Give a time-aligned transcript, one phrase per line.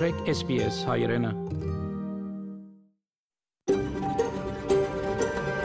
[0.00, 1.30] մտրեք SPS հայրենը։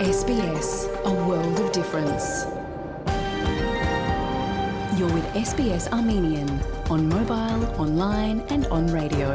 [0.05, 0.71] SBS,
[1.05, 2.27] a world of difference.
[4.97, 6.49] You're with SBS Armenian
[6.89, 9.29] on mobile, online, and on radio.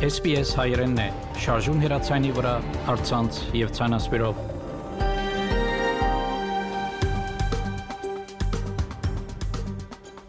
[0.00, 1.08] SPS հայրենն է,
[1.46, 2.58] շարժուն հեռացանի վրա,
[2.90, 4.49] հարցանց եւ ցանասպիրով։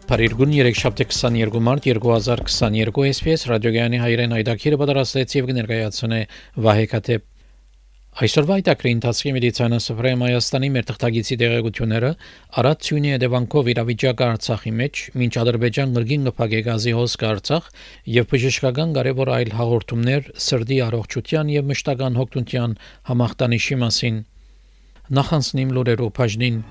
[0.03, 6.19] Փարիգուն 3 շաբթի 22 մարտ 2022 SPS ռադիոգյանի հայրեն այդակիրը պատրաստեց եւ կներկայացնե
[6.65, 7.23] Վահե Կատեփ
[8.23, 12.11] Այսօրվա այդակրի ընթացքի մեդիցինա սփռեմ Հայաստանի մեր թղթագիտի դեղեցությունները
[12.61, 17.71] Արադ Սյունի դեպանքով իրավիճակը Արցախի մեջ մինչ Ադրբեջան գրգին գփագե գազի հոսք Արցախ
[18.19, 22.77] եւ բժշկական կարևոր այլ հաղորդումներ սրդի առողջության եւ մշտական հոգտունության
[23.13, 24.23] համախտանիշի մասին
[25.19, 26.61] նախանցնիմ լուրերով բաժնին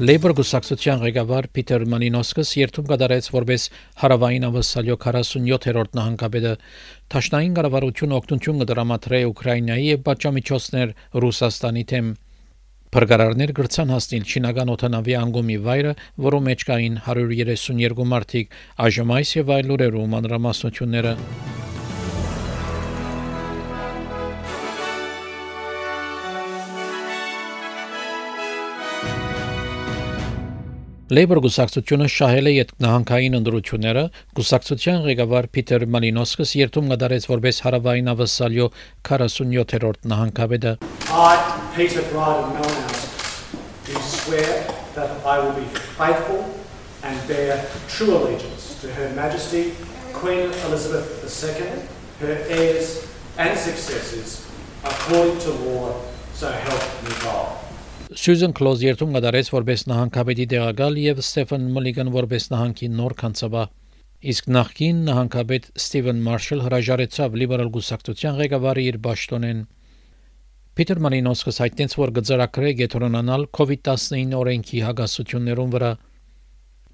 [0.00, 3.66] Labor գուսակցության ղեկավար Պիտեր Մանինոսկս երթում կդարեց որպես
[4.00, 6.52] հարավային ավսալյո 47-րդ նահանգապետը
[7.12, 12.10] Թաշնային կառավարություն օգնություն կդրամատրե Ուկրաինայի եւ պատժամիջոցներ Ռուսաստանի թեմ
[12.96, 15.94] Փրկարարներ գրցան հասնել չինական օթանավի անգոմի վայրը,
[16.30, 21.14] որում մեջ կային 132 մարդիկ, այժմ այս եւ այլ լուրերում մանրամասնությունները
[31.10, 34.02] Labor գուսակցությունը շահել է յետնահանգային ընդրությունները,
[34.38, 38.66] գուսակցության ղեկավար Պիտեր Մալինոսկս երթում գդարեց որպես հարավային ավսալյո
[39.08, 40.74] 47-րդ նահանգապետը։
[41.10, 41.32] I
[41.74, 43.26] Peter Bryden Malinowskis
[43.88, 44.52] do swear
[44.94, 45.66] that I will be
[45.98, 46.46] faithful
[47.02, 47.58] and bear
[47.88, 49.74] true allegiance to Her Majesty
[50.14, 51.74] Queen Elizabeth II,
[52.22, 53.02] her heirs
[53.36, 54.46] and successors,
[54.84, 55.90] according to law,
[56.34, 57.59] so help me God.
[58.10, 63.62] Սյուզեն Կլոզ երթում կդարեց որպես նահանգապետի տեղակալ եւ Ստեֆան Մոլիգան որպես նահանգի նոր կանցաբա։
[64.32, 69.60] Իսկ նախկին նահանգապետ Ստիվեն Մարշալ հրաժարեցավ լիբերալ գուսակցության ղեկավարի իր ճաշտոնեն։
[70.80, 75.92] Պիտեր Մարինոսկս հայտնեց, որ գծարակրե գետրոնանալ COVID-19 օրենքի հագասություններուն վրա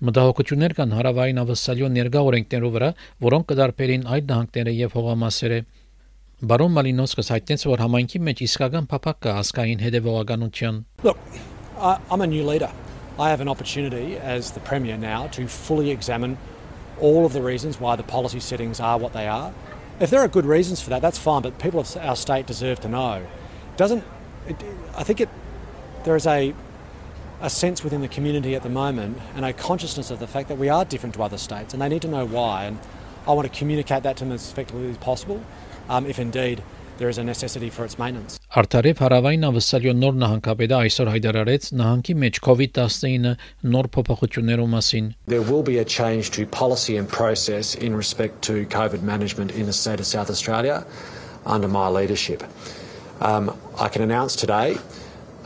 [0.05, 2.89] Մտահոգություններ կան հարավային ավսալյո ներգա օրենքներով վրա,
[3.25, 5.61] որոնք կդարբերին այդ նահանգները եւ հողամասերը։
[6.42, 11.20] Բարոն Մալինոսկս հայտնեց, որ համայնքի մեջ իսկական փափակ կա ասկային հետևողականության։ Look,
[11.78, 12.72] I, I'm a new leader.
[13.20, 16.40] I have an opportunity as the Premier now to fully examine
[17.00, 19.54] all of the reasons why the policy settings are what they are.
[20.00, 22.80] If there are good reasons for that, that's fine, but people of our state deserve
[22.82, 23.28] to know.
[23.78, 24.04] Doesn't
[24.48, 24.56] it,
[24.98, 25.30] I think it
[26.06, 26.56] there is a
[27.42, 30.58] a sense within the community at the moment and a consciousness of the fact that
[30.58, 32.80] we are different to other states and they need to know why and
[33.27, 35.43] I want to communicate that to them as effectively as possible
[35.89, 36.63] um, if indeed
[36.99, 38.39] there is a necessity for its maintenance.
[38.57, 43.35] Արտարև հարավային ավսալյո նոր նահանգապետը այսօր հայտարարեց նահանգի մեջ COVID-19
[43.75, 48.65] նոր փոփոխություններու մասին։ There will be a change to policy and process in respect to
[48.73, 50.87] COVID management in the state of South Australia
[51.45, 52.43] under my leadership.
[53.21, 54.79] Um, I can announce today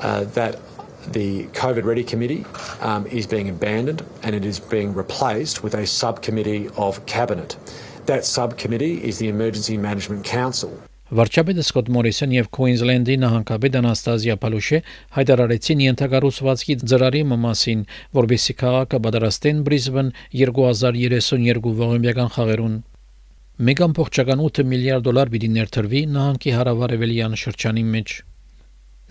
[0.00, 0.60] uh, that
[1.08, 2.44] the COVID Ready Committee
[2.80, 7.56] um, is being abandoned and it is being replaced with a subcommittee of Cabinet.
[8.06, 10.72] That subcommittee is the Emergency Management Council.
[11.10, 14.78] Վարչապետը Սկոտ Մորիսոն եւ Քուինզլենդի նահանգապետ Անաստազիա Պալուշե
[15.16, 17.82] հայտարարեցին ենթակառուցվածքի ծրարի մասին,
[18.20, 22.80] որբեսի քաղաքը պատրաստեն Բրիզբեն 2032 ողոմբյական խաղերուն։
[23.74, 28.20] 1.8 միլիարդ դոլար պիտի ներդրվի նահանգի հարավարևելյան շրջանի մեջ։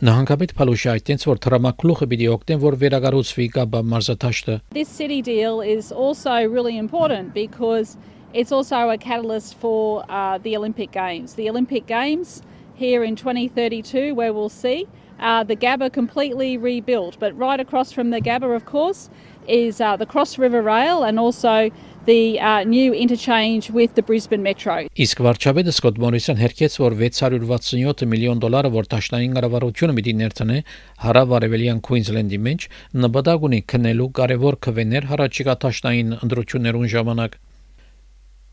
[0.05, 5.93] Նահանգապետ Փալուշը այդտենց որ տրամակլուխը պիտի օգնեն որ վերագառուցվի կապա մարզաթաշտը։ This city deal is
[5.93, 7.97] also really important because
[8.35, 11.35] it's also a catalyst for uh, the Olympic Games.
[11.35, 12.43] The Olympic Games
[12.75, 14.89] here in 2032, where we'll see
[15.21, 17.17] uh, the Gabba completely rebuilt.
[17.21, 19.09] But right across from the Gabba, of course,
[19.47, 21.71] is uh, the Cross River Rail and also
[22.10, 24.76] the uh, new interchange with the Brisbane Metro.
[25.06, 30.58] Իսկ վարչապետը Սկոտ Մորիսոն հերքեց, որ 667 միլիոն դոլարը, որ Տաշնային կառավարությունը պիտի ներդնե
[31.06, 32.66] հարավ-արևելյան Քուինզլենդի մեջ,
[33.06, 37.38] նպատակ ունի քննելու կարևոր քվեներ հարաճիգա Տաշնային ընդրություններուն ժամանակ։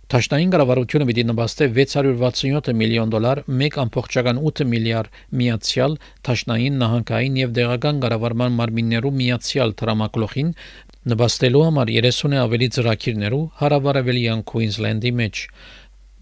[0.06, 5.96] Տաշնային կառավարությունը պիտի նպաստե 667 միլիոն դոլար 1.8 միլիարդ միացյալ
[6.28, 10.52] Տաշնային նահանգային եւ դեղական կառավարման մարմիններու միացյալ տրամակլոխին
[11.06, 15.42] նպաստելու համար 30-ը ավելի ծրագիրներու հարավարևելյան Քուինզլենդի մեջ։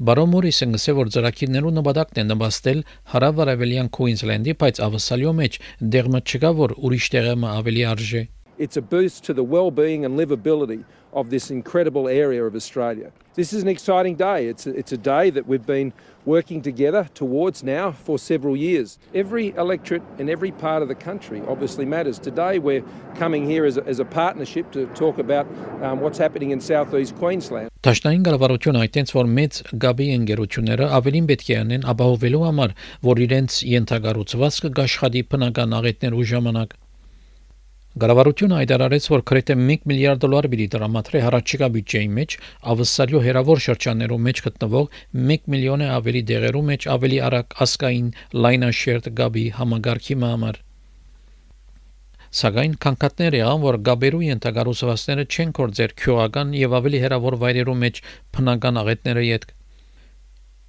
[0.04, 2.82] Բարոն Մորիսը գսե որ ծրագիրներու նպատակն է նպաստել
[3.14, 5.58] հարավարևելյան Քուինզլենդի, բայց ավսալյո մեջ
[5.94, 8.22] դեղմը չկա որ ուրիշ տեղը ավելի արժե։
[8.56, 13.10] It's a boost to the well-being and livability of this incredible area of Australia.
[13.34, 14.46] This is an exciting day.
[14.46, 15.92] It's a, it's a day that we've been
[16.24, 18.98] working together towards now for several years.
[19.12, 22.18] Every electorate in every part of the country obviously matters.
[22.18, 22.84] Today we're
[23.16, 25.46] coming here as a, as a partnership to talk about
[25.82, 27.70] um, what's happening in southeast Queensland.
[27.84, 32.72] Տաշնային կառավարությունը այտենց որ մեծ գաբի ընկերությունները ավելին պետք է անեն ապահովելու համար,
[33.04, 36.72] որ իրենց յենթագառուցվածքը գաշխատի բնական աղետներ ու ժամանակ
[38.02, 42.34] Գարավարությունը հայտարարեց, որ քրեթե 1 միլիարդ դոլար պիտի դրամատրի հարաճիկա բյուջեի մեջ,
[42.72, 44.88] ավսարյո հերավոր շրջաններում մեջ գտնվող
[45.34, 48.10] 1 միլիոնը ավելի դեղերու մեջ ավելի արագ ասկային
[48.46, 50.60] լայնաշերտ գաբի համագարքի համար։
[52.34, 58.00] Սակայն կանկատներ եղան, որ գաբերու ենթագարուսվածները չեն կործեր քյոական եւ ավելի հերավոր վայրերու մեջ
[58.34, 59.54] փնական աղետները յետք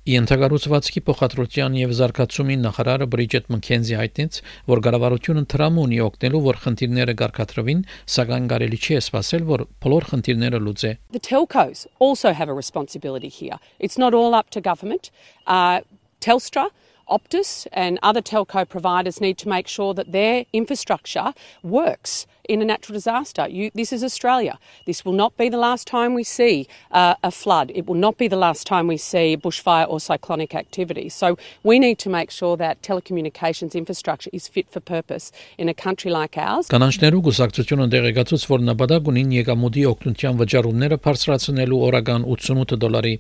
[0.06, 4.36] Ենթագառուցվածքի փոխադրության եւ զարգացումի նախարարը Բրիջետ Մքենզի հայտնեց,
[4.70, 7.82] որ գարավարությունը թրամ ունի օգնելու, որ խնդիրները գարկատրվին,
[8.16, 13.58] սակայն կարելի չի սпасել, որ բոլոր խնդիրները լուծե։ The telcos also have a responsibility here.
[13.80, 15.10] It's not all up to government.
[15.48, 15.82] Uh
[16.22, 16.70] Telstra
[17.11, 22.65] Optus and other telco providers need to make sure that their infrastructure works in a
[22.65, 23.49] natural disaster.
[23.49, 24.59] You, this is Australia.
[24.87, 27.71] This will not be the last time we see uh, a flood.
[27.75, 31.09] It will not be the last time we see bushfire or cyclonic activity.
[31.09, 35.75] So we need to make sure that telecommunications infrastructure is fit for purpose in a
[35.75, 36.71] country like ours.
[36.71, 43.15] Կանանչներու գուսակցությունը դեղեկացուց, որ նպատակ ունին եկամուտի օգնության վճարումները բարձրացնելու օրական 88 դոլարի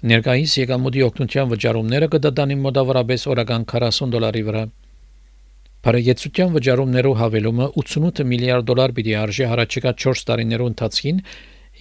[0.00, 4.62] Ներկայիս եկամուտի օգնության վճարումները կդատանի մոտավորապես օրական 40 դոլարի վրա։
[5.84, 11.20] Բարեգեցության վճարումներով հավելումը 88 միլիարդ դոլար պիտի արժի հարաճկա 4 տարիներու ընթացքին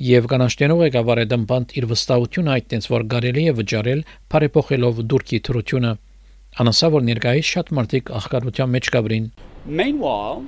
[0.10, 4.04] եւ կանաշտենող ղեկավարը դմբանտ իր վստահությունը այդտենց որ կարելի է վճարել
[4.36, 5.95] բարեփոխելով դուրքի թրությունը
[6.60, 9.31] անասա որ ներկայիս շատ մարդիկ աղքատության մեջ կաբրին
[9.80, 10.44] Meanwhile,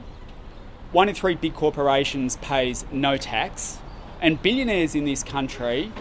[0.92, 3.80] one in three big corporations pays no tax,
[4.22, 5.92] and billionaires in this country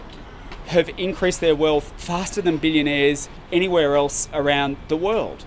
[0.67, 5.43] have increased their wealth faster than billionaires anywhere else around the world.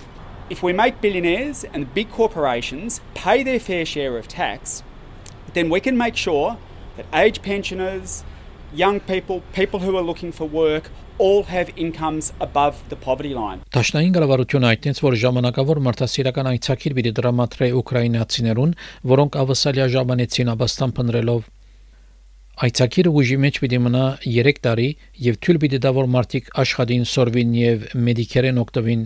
[0.51, 4.83] If we make billionaires and big corporations pay their fair share of tax,
[5.55, 6.59] then we can make sure
[6.97, 8.25] that age pensioners,
[8.73, 13.63] young people, people who are looking for work, all have incomes above the poverty line.
[13.71, 18.73] Տաշնային կառավարությունը այդտենց որ ժամանակավոր մարդասիրական այցակիր պիտի դրամատրե ուկրաինացիներուն,
[19.15, 21.47] որոնք ավսալիա ժամանեցին Աբաստան փնրելով
[22.55, 24.87] Այցակիրը ուժի մեջ պիտի մնա 3 տարի
[25.27, 29.03] եւ թույլ պիտի տա որ մարդիկ աշխատին սորվին եւ մեդիկերեն օգտվին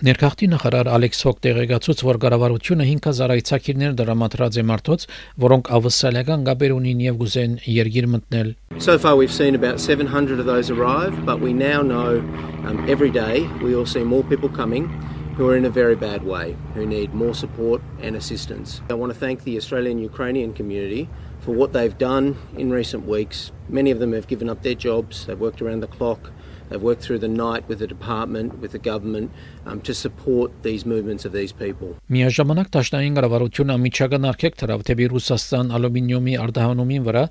[0.00, 5.02] Ներքախտի նախարար Ալեքս Հոկ տեղեկացուց, որ կառավարությունը 5000 այցակիրներ դրամատրած է մարդոց,
[5.44, 10.46] որոնք ավսալական գաբեր ունին եւ գուզեն երգիր մտնել։ So far we've seen about 700 of
[10.48, 12.24] those arrive, but we now know
[12.64, 14.88] um, every day we all see more people coming
[15.36, 18.80] who are in a very bad way, who need more support and assistance.
[18.88, 21.08] I want to thank the Australian Ukrainian community
[21.40, 23.50] for what they've done in recent weeks.
[23.68, 26.30] Many of them have given up their jobs, they've worked around the clock,
[26.68, 29.30] they've worked through the night with the department, with the government
[29.66, 31.96] um, to support these movements of these people.
[32.10, 37.24] Միաժամանակ Տաշնային կառավարությունը միջական արկեք դրավ թեպի Ռուսաստան ալումինիումի արտահանումին վրա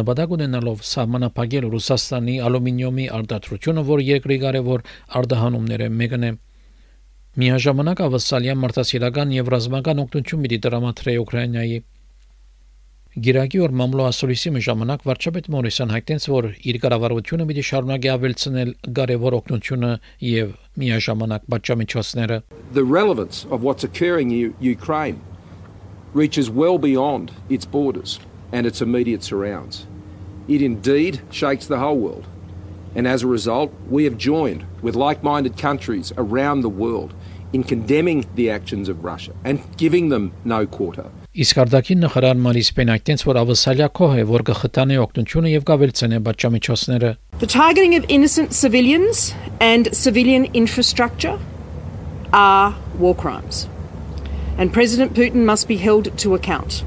[0.00, 4.86] նպատակ ունենալով սահմանափակել Ռուսաստանի ալումինիումի արտադրությունը, որ երկրի կարևոր
[5.22, 6.32] արտահանումները մեկն է։
[7.32, 11.78] Միաժամանակ ավսալյան մարդասիրական եւ ռազմական օգնություն մի դրամատրե Ուկրաինայի
[13.12, 19.34] Գիրակի օր մամլո ասորիսի ժամանակ վարչապետ Մորիսան հայտնեց, որ իր կառավարությունը պիտի շարունակի ավելցնել կարևոր
[19.38, 19.90] օգնությունը
[20.24, 22.38] եւ միաժամանակ պատժամիջոցները
[22.72, 25.20] The relevance of what's occurring in Ukraine
[26.14, 28.18] reaches well beyond its borders
[28.50, 29.84] and its immediate surrounds.
[30.48, 32.24] It indeed shakes the whole world.
[32.96, 37.12] And as a result, we have joined with like minded countries around the world
[37.52, 41.10] in condemning the actions of Russia and giving them no quarter.
[41.37, 46.19] Իսկ արդակին նախարար Մարիս Պեն այդտենց որ ավսալյա կող է, որ կխտանի օգնությունը եւ կավելցնե
[46.27, 47.11] պատժամիջոցները։
[47.43, 51.37] The targeting of innocent civilians and civilian infrastructure
[52.33, 53.67] are war crimes.
[54.57, 56.83] And President Putin must be held to account.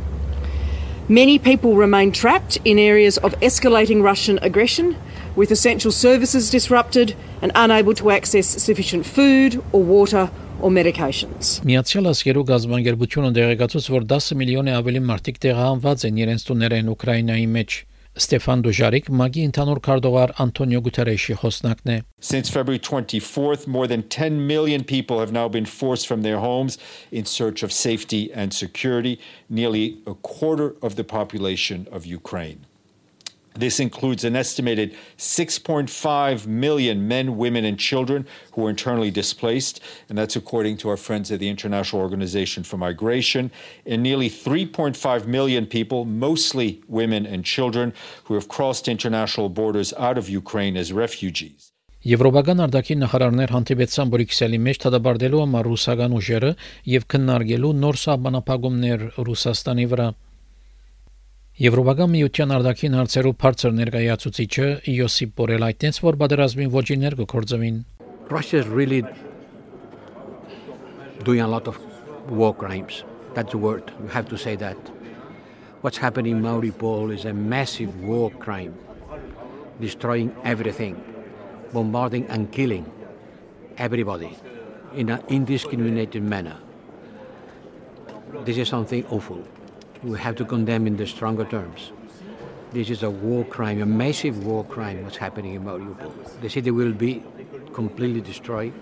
[1.09, 4.97] Many people remain trapped in areas of escalating Russian aggression,
[5.35, 10.31] with essential services disrupted and unable to access sufficient food or water
[10.62, 11.60] or medications.
[11.68, 17.78] Միացյալ Աշխարհի գազբանգերությունը դեղեկացուց, որ 10 միլիոն ավելի մարդիկ տեղահանված են իրենց տուներեն Ուկրաինայի մեջ։
[18.16, 24.48] Ստեֆան Դուժարիկ Մագի ընդհանուր քարտուղար Անտոնիո Գուտերեշի խոսնակն է։ Since February 24th, more than 10
[24.48, 26.78] million people have now been forced from their homes
[27.12, 29.20] in search of safety and security,
[29.50, 32.66] nearly a quarter of the population of Ukraine.
[33.56, 40.18] This includes an estimated 6.5 million men, women, and children who are internally displaced, and
[40.18, 43.52] that's according to our friends at the International Organization for Migration,
[43.86, 47.94] and nearly 3.5 million people, mostly women and children,
[48.26, 51.72] who have crossed international borders out of Ukraine as refugees.
[52.06, 56.52] Եվրոպական արտաքին նախարարներ հանդիպեցան Բրյուսելի մեջ դադարելու համար ռուսական ուժերը
[56.92, 60.08] եւ քննարկելու նոր սահմանափակումներ Ռուսաստանի վրա։
[61.56, 67.78] Եվրոպական միության արտաքին հարցերով բարձր ներկայացուցիչը Յոսիպ Բորել այդտենց որ պատերազմին ոչիններ կկործվին։
[68.28, 69.00] Russia is really
[71.24, 71.80] doing a lot of
[72.28, 73.06] war crimes.
[73.36, 73.94] That's the word.
[74.04, 74.76] You have to say that.
[75.80, 78.76] What's happening in Mariupol is a massive war crime,
[79.80, 81.00] destroying everything,
[81.72, 82.84] bombarding and killing
[83.78, 84.36] everybody
[84.94, 86.58] in an indiscriminated manner.
[88.44, 89.48] This is something awful.
[90.06, 91.92] We have to condemn in the stronger terms.
[92.74, 96.12] This is a war crime, a massive war crime what's happening in Mariupol.
[96.42, 97.24] The city will be
[97.74, 98.74] completely destroyed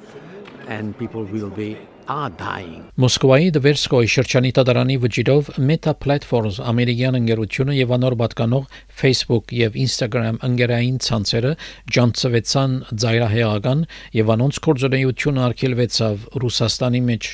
[0.67, 1.77] and people will be
[2.07, 2.83] are dying.
[2.99, 8.65] Մոսկվայի Դվերսկոյի շրջանի տադարանի վճիրով Meta Platforms ամերիկյան ընկերությունը եւ անոր պատկանող
[9.03, 11.53] Facebook եւ Instagram ընկերային ցանցերը
[11.95, 12.75] ջանցվեցան
[13.05, 13.87] ծայրահեղական
[14.19, 17.31] եւ անոնց կորձունեությունը արգելվեցավ Ռուսաստանի մեջ։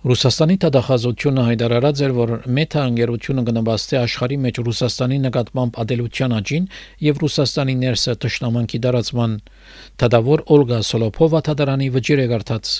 [0.00, 6.68] Ռուսաստանի տվյալահաշվությունը հայտարարած էր, որ Meta ընկերությունը կնպաստի աշխարհի մեջ Ռուսաստանի նկատմամբ ադելության աճին
[7.04, 9.34] եւ Ռուսաստանի ներսը ճշտամանքի դարացման։
[10.00, 12.72] Տադավոր Օլգա Սոլոփովա տադարանի վճիռ է գարտած։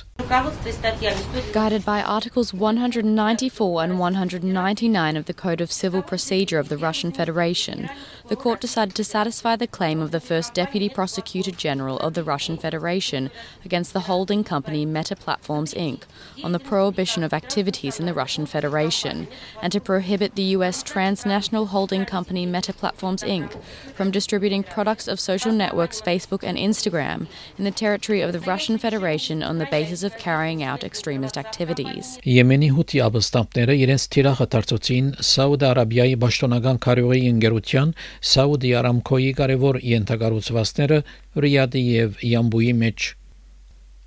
[1.53, 7.13] Guided by Articles 194 and 199 of the Code of Civil Procedure of the Russian
[7.13, 7.89] Federation,
[8.30, 12.24] the court decided to satisfy the claim of the first Deputy Prosecutor General of the
[12.24, 13.30] Russian Federation
[13.64, 16.04] against the holding company Meta Platforms Inc.
[16.44, 19.28] on the prohibition of activities in the Russian Federation
[19.62, 23.62] and to prohibit the US transnational holding company Meta Platforms Inc.
[23.94, 28.78] from distributing products of social networks Facebook and Instagram in the territory of the Russian
[28.78, 32.20] Federation on the basis of carrying out extremist activities.
[32.26, 37.94] Եմենի հութի ապստամբները իրենց թիրախը դարձուցին Սաուդ Արաբիայի պաշտոնական քարյուղի ընկերության
[38.32, 40.98] Saudi Aramco-ի կարևոր ենթակառուցվածքները
[41.46, 43.08] Ռիադի եւ Յամբուի մեջ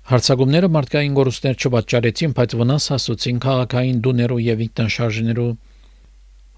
[0.09, 5.49] Հարցակումները մարդկային գործներ չպատճառեցին, բայց վնաս հասուցին քաղաքային դուներու եւ ինքնաշարժներու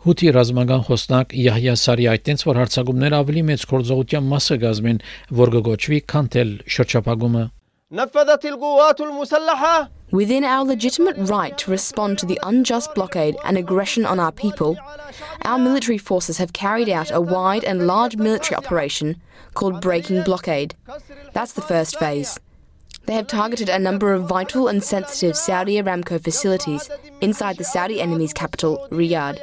[0.02, 5.02] Հութի ռազմական խոսնակ Յահյա Սարի այդտենց որ հարցակումները ավելի մեծ կորձողության մասը գազմեն,
[5.42, 7.44] որ կգոչվի քանթել շրջապագումը
[7.92, 14.07] نفذت القوات المسلحة Within our legitimate right to respond to the unjust blockade and aggression
[14.07, 14.79] on our people,
[15.43, 19.21] our military forces have carried out a wide and large military operation
[19.55, 20.77] called Breaking Blockade.
[21.33, 22.39] That's the first phase.
[23.07, 28.01] They have targeted a number of vital and sensitive Saudi Aramco facilities inside the Saudi
[28.01, 29.39] enemy's capital, Riyadh,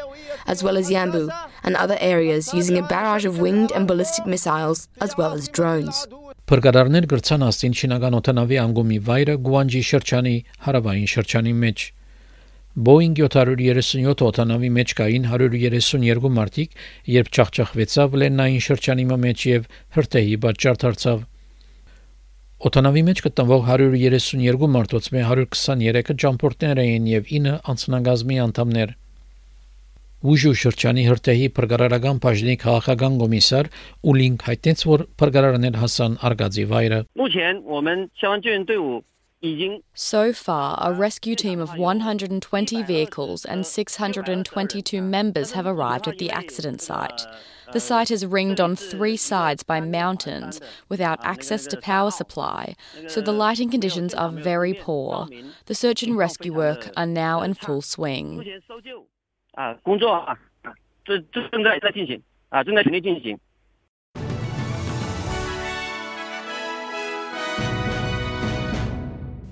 [0.47, 1.29] as well as Yambu
[1.63, 6.07] and other areas using a barrage of winged and ballistic missiles as well as drones.
[6.51, 10.33] Փրկարարներ գրցան աստին շինական օտանավի անգումի վայրը Գուանջի շրջանի
[10.65, 11.83] հարավային շրջանի մեջ։
[12.87, 16.75] Boeing 737 օտանավի մեջ կային 132 մարդիկ,
[17.15, 21.23] երբ չախչախվեցավ լեննային շրջանի մեջ եւ հրթեհի պատճառ դարձավ։
[22.71, 28.93] Օտանավի մեջ գտնվող 132 մարդոց մե 123-ը ճամփորդներ էին եւ 9 անձնագազմի անդամներ։
[30.22, 33.68] Ուժու շրջանի հրտեհի փրկարարական բաժնի քաղաքական կոմիսար
[34.12, 36.98] Ուլինգ հայտնեց, որ փրկարարներ հասան արգածի վայրը։
[39.94, 46.30] So far, a rescue team of 120 vehicles and 622 members have arrived at the
[46.30, 47.24] accident site.
[47.72, 52.74] The site is ringed on three sides by mountains without access to power supply,
[53.06, 55.28] so the lighting conditions are very poor.
[55.66, 58.44] The search and rescue work are now in full swing.
[59.53, 60.37] 啊，工作啊，
[61.05, 63.39] 这这正在在进行啊，正在全力进行。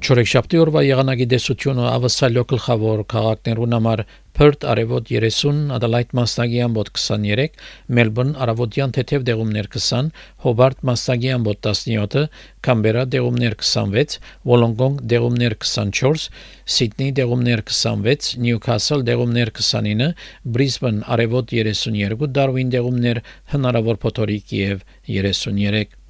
[0.02, 4.02] Չորեքշաբթի օրվա եղանակի դեսությունը ավսալյո գլխավոր քաղաքներուն համար
[4.40, 7.60] Perth արևոտ 30, Adelaide մասնագի ամբոտ 23,
[8.00, 10.10] Melbourne արևոտյան թեթև դեղումներ 20,
[10.48, 12.26] Hobart մասնագի ամբոտ 17,
[12.66, 14.18] Canberra դեղումներ 26,
[14.50, 16.28] Wollongong դեղումներ 24,
[16.66, 20.12] Sydney դեղումներ 26, Newcastle դեղումներ 29,
[20.58, 23.22] Brisbane արևոտ 32, Darwin դեղումներ
[23.54, 26.01] հնարավոր փոթորիկ եւ 33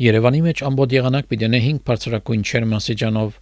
[0.00, 3.34] Երևանի մեջ ամբողջ եղանակ պիտենե 5 բարձրակույն չերմասիջանով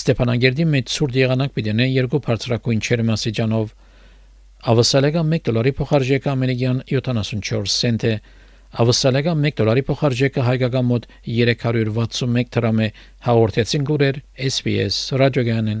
[0.00, 3.72] Ստեփանագերդի մեջ ցուրտ եղանակ պիտենե 2 բարձրակույն չերմասիջանով
[4.70, 8.14] Ավսալեգա 1 դոլարի փոխարժեքը ամերիկյան 74 سنت է
[8.84, 12.88] Ավսալեգա 1 դոլարի փոխարժեքը հայկական մոտ 361 դրամ է
[13.26, 15.80] հաղորդեցին գուրեր SPS ռադիոգանեն